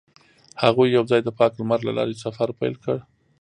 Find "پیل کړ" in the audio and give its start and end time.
2.59-2.97